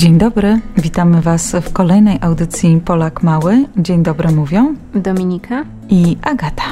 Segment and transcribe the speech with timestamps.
[0.00, 3.64] Dzień dobry, witamy Was w kolejnej audycji Polak Mały.
[3.76, 6.62] Dzień dobry mówią Dominika i Agata.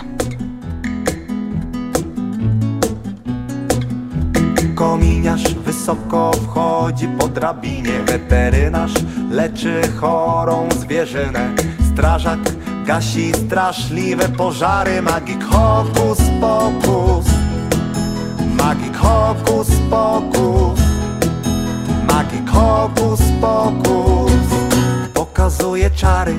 [4.74, 7.92] Kominiarz wysoko wchodzi po drabinie.
[8.06, 8.94] Weterynarz
[9.30, 11.54] leczy chorą zwierzynę.
[11.92, 12.40] Strażak
[12.86, 15.02] gasi straszliwe pożary.
[15.02, 17.26] Magik hokus pokus.
[18.58, 20.87] Magik hokus pokus
[22.28, 24.48] Magik hokus pokus
[25.12, 26.34] Pokazuje czary.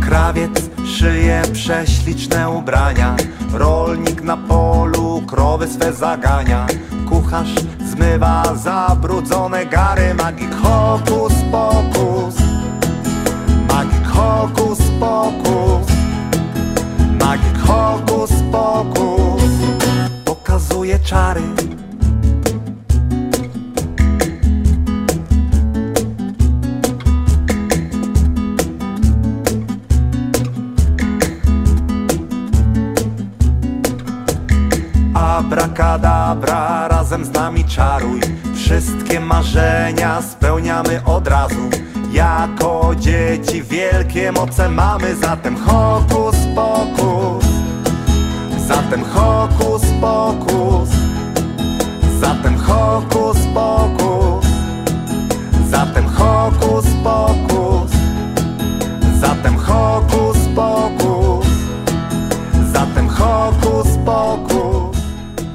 [0.00, 3.16] Krawiec szyje prześliczne ubrania.
[3.52, 6.66] Rolnik na polu krowy swe zagania.
[7.08, 7.54] Kucharz
[7.90, 10.14] zmywa zabrudzone gary.
[10.14, 12.34] Magik hokus pokus.
[13.68, 15.86] Magik hokus pokus.
[17.20, 18.75] Magik hokus pokus
[20.96, 21.42] Pokazuje czary.
[35.14, 38.20] Abrakadabra, razem z nami czaruj.
[38.54, 41.70] Wszystkie marzenia spełniamy od razu.
[42.12, 47.45] Jako dzieci wielkie moce mamy Zatem hokus pokus
[48.66, 50.88] Zatem hokus pokus.
[52.20, 54.46] Zatem hokus pokus.
[55.70, 57.90] Zatem hokus pokus.
[59.20, 61.46] Zatem hokus pokus.
[62.72, 64.96] Zatem hokus pokus.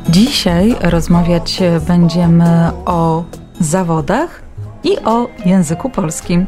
[0.09, 3.23] Dzisiaj rozmawiać będziemy o
[3.59, 4.41] zawodach
[4.83, 6.45] i o języku polskim,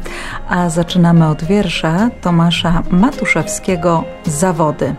[0.48, 4.94] a zaczynamy od wiersza Tomasza Matuszewskiego Zawody.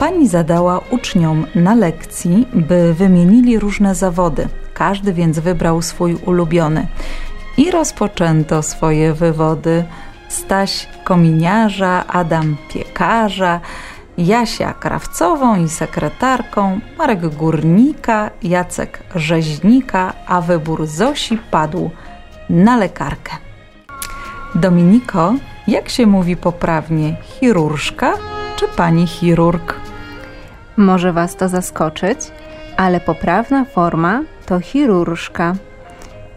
[0.00, 4.48] Pani zadała uczniom na lekcji, by wymienili różne zawody.
[4.74, 6.86] Każdy więc wybrał swój ulubiony.
[7.56, 9.84] I rozpoczęto swoje wywody.
[10.28, 13.60] Staś kominiarza, Adam piekarza,
[14.18, 21.90] Jasia krawcową i sekretarką, Marek górnika, Jacek rzeźnika, a wybór Zosi padł
[22.50, 23.32] na lekarkę.
[24.54, 25.34] Dominiko,
[25.66, 28.12] jak się mówi poprawnie, chirurżka
[28.56, 29.89] czy pani chirurg?
[30.80, 32.18] Może Was to zaskoczyć,
[32.76, 35.54] ale poprawna forma to chirurżka.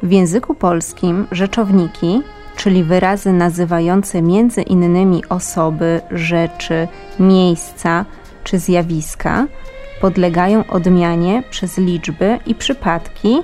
[0.03, 2.21] W języku polskim rzeczowniki,
[2.55, 6.87] czyli wyrazy nazywające między innymi osoby, rzeczy,
[7.19, 8.05] miejsca
[8.43, 9.47] czy zjawiska,
[10.01, 13.37] podlegają odmianie przez liczby i przypadki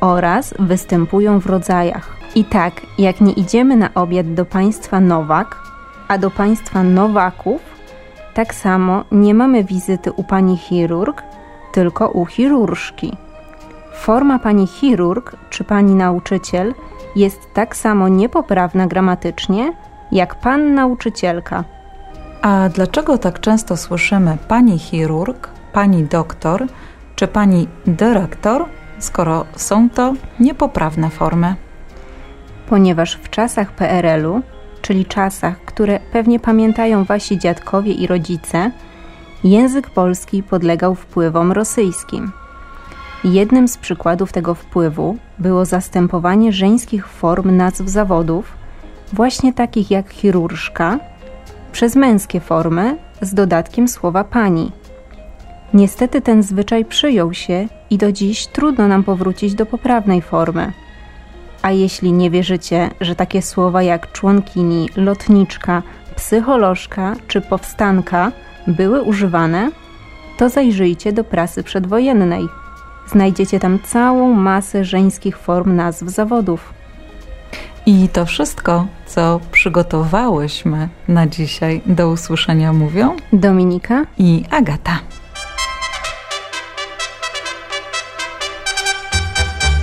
[0.00, 2.16] oraz występują w rodzajach.
[2.34, 5.56] I tak, jak nie idziemy na obiad do państwa Nowak,
[6.08, 7.71] a do państwa Nowaków,
[8.34, 11.22] tak samo nie mamy wizyty u pani chirurg,
[11.72, 13.16] tylko u chirurżki.
[13.94, 16.74] Forma pani chirurg czy pani nauczyciel
[17.16, 19.72] jest tak samo niepoprawna gramatycznie,
[20.12, 21.64] jak pan nauczycielka.
[22.42, 26.66] A dlaczego tak często słyszymy pani chirurg, pani doktor
[27.16, 28.64] czy pani dyrektor,
[28.98, 31.54] skoro są to niepoprawne formy?
[32.68, 34.42] Ponieważ w czasach PRL-u,
[34.82, 38.70] czyli czasach, które pewnie pamiętają wasi dziadkowie i rodzice,
[39.44, 42.32] język polski podlegał wpływom rosyjskim.
[43.24, 48.52] Jednym z przykładów tego wpływu było zastępowanie żeńskich form nazw zawodów,
[49.12, 50.98] właśnie takich jak chirurżka,
[51.72, 54.72] przez męskie formy z dodatkiem słowa pani.
[55.74, 60.72] Niestety ten zwyczaj przyjął się i do dziś trudno nam powrócić do poprawnej formy.
[61.62, 65.82] A jeśli nie wierzycie, że takie słowa jak członkini, lotniczka,
[66.16, 68.32] psycholożka czy powstanka
[68.66, 69.70] były używane,
[70.38, 72.48] to zajrzyjcie do prasy przedwojennej.
[73.06, 76.74] Znajdziecie tam całą masę żeńskich form nazw zawodów.
[77.86, 84.98] I to wszystko, co przygotowałyśmy na dzisiaj do usłyszenia mówią Dominika i Agata.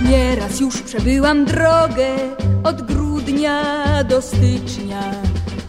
[0.02, 2.06] Nieraz już przebyłam drogę
[2.64, 3.62] od grudnia
[4.04, 5.00] do stycznia,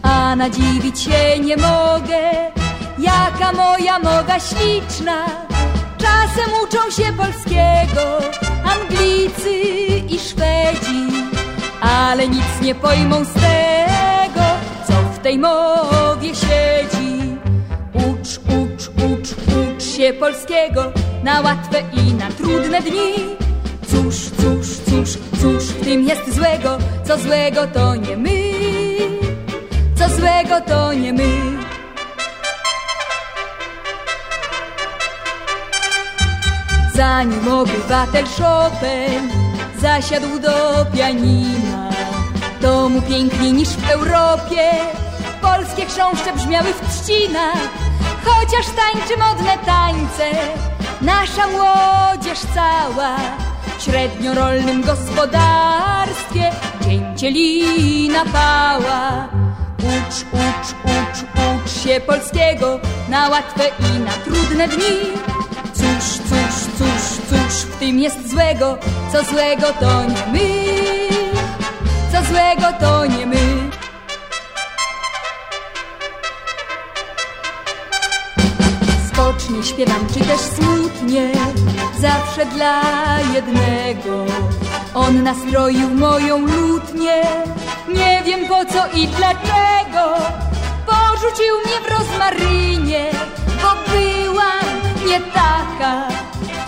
[0.02, 2.50] a nadziwić się nie mogę,
[2.98, 5.26] jaka moja moga śliczna.
[5.98, 8.18] Czasem uczą się polskiego
[8.64, 9.50] Anglicy
[10.08, 11.06] i Szwedzi,
[11.80, 14.44] ale nic nie pojmą z tego,
[14.86, 17.36] co w tej mowie siedzi.
[17.94, 20.92] Ucz, ucz, ucz, ucz się polskiego
[21.24, 23.41] na łatwe i na trudne dni.
[23.92, 28.52] Cóż, cóż, cóż, cóż w tym jest złego, co złego to nie my,
[29.94, 31.52] co złego to nie my.
[36.94, 39.30] zanim obywatel Chopin
[39.80, 41.90] zasiadł do pianina.
[42.60, 44.70] To mu piękniej niż w Europie,
[45.40, 47.62] polskie chrząszcze brzmiały w trzcinach,
[48.24, 50.30] chociaż tańczy modne tańce,
[51.00, 53.16] nasza młodzież cała
[53.84, 56.50] średniorolnym gospodarstwie
[56.80, 59.28] dzięcielina pała.
[59.78, 65.12] Ucz, ucz, ucz, ucz się polskiego na łatwe i na trudne dni.
[65.74, 68.78] Cóż, cóż, cóż, cóż w tym jest złego,
[69.12, 70.48] co złego to nie my,
[72.12, 73.70] co złego to nie my.
[79.08, 81.32] Spocznie śpiewam, czy też smutnie,
[81.98, 82.82] zawsze dla
[83.34, 84.24] jednego.
[84.94, 87.22] On nastroił moją lutnię,
[87.94, 90.16] nie wiem po co i dlaczego.
[90.86, 93.10] Porzucił mnie w rozmarynie,
[93.62, 96.08] bo byłam nie taka.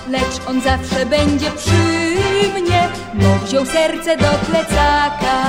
[0.09, 5.44] Lecz on zawsze będzie przy mnie, bo wziął serce do plecaka.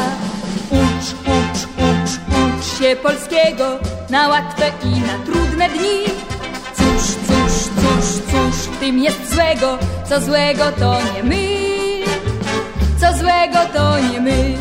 [0.70, 3.80] Ucz, ucz, ucz, ucz się polskiego
[4.10, 6.04] na łatwe i na trudne dni.
[6.78, 7.25] Cóż,
[8.86, 9.78] tym jest złego?
[10.10, 11.48] Co złego to nie my,
[13.00, 14.58] co złego to nie my.